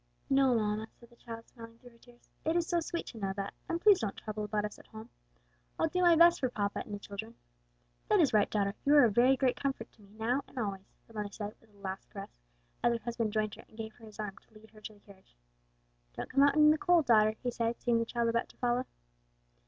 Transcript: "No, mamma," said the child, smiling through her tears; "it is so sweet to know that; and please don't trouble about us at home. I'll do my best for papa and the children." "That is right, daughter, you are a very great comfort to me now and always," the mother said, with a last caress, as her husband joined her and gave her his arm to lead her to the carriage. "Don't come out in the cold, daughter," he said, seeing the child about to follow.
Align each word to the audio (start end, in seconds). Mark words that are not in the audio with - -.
"No, 0.31 0.55
mamma," 0.55 0.87
said 0.99 1.11
the 1.11 1.15
child, 1.15 1.47
smiling 1.47 1.77
through 1.77 1.91
her 1.91 1.97
tears; 1.99 2.27
"it 2.43 2.55
is 2.55 2.65
so 2.65 2.79
sweet 2.79 3.05
to 3.05 3.19
know 3.19 3.33
that; 3.33 3.53
and 3.69 3.79
please 3.79 3.99
don't 3.99 4.17
trouble 4.17 4.43
about 4.43 4.65
us 4.65 4.79
at 4.79 4.87
home. 4.87 5.11
I'll 5.77 5.89
do 5.89 6.01
my 6.01 6.15
best 6.15 6.39
for 6.39 6.49
papa 6.49 6.79
and 6.83 6.91
the 6.91 6.97
children." 6.97 7.35
"That 8.09 8.19
is 8.19 8.33
right, 8.33 8.49
daughter, 8.49 8.73
you 8.83 8.95
are 8.95 9.03
a 9.03 9.11
very 9.11 9.37
great 9.37 9.55
comfort 9.57 9.91
to 9.91 10.01
me 10.01 10.09
now 10.17 10.43
and 10.47 10.57
always," 10.57 10.95
the 11.07 11.13
mother 11.13 11.29
said, 11.31 11.53
with 11.61 11.69
a 11.69 11.77
last 11.77 12.09
caress, 12.09 12.31
as 12.83 12.93
her 12.97 13.03
husband 13.03 13.31
joined 13.31 13.53
her 13.53 13.65
and 13.67 13.77
gave 13.77 13.93
her 13.93 14.05
his 14.07 14.19
arm 14.19 14.37
to 14.39 14.53
lead 14.55 14.71
her 14.71 14.81
to 14.81 14.93
the 14.95 14.99
carriage. 15.01 15.35
"Don't 16.15 16.31
come 16.31 16.41
out 16.41 16.55
in 16.55 16.71
the 16.71 16.79
cold, 16.79 17.05
daughter," 17.05 17.35
he 17.43 17.51
said, 17.51 17.79
seeing 17.79 17.99
the 17.99 18.05
child 18.05 18.27
about 18.27 18.49
to 18.49 18.57
follow. 18.57 18.87